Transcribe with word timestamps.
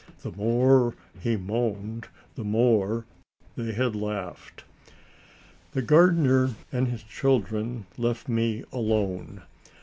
The 0.23 0.31
more 0.31 0.95
he 1.19 1.35
moaned, 1.37 2.07
the 2.33 2.43
more 2.43 3.05
they 3.55 3.71
had 3.73 3.95
laughed. 3.95 4.63
The 5.73 5.83
gardener 5.83 6.55
and 6.71 6.87
his 6.87 7.03
children 7.03 7.85
left 7.99 8.27
me 8.27 8.63
alone. 8.71 9.43